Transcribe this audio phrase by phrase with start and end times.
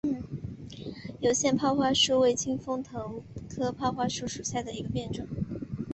[1.19, 5.27] 有腺泡花树为清风藤科泡花树属下的一个变种。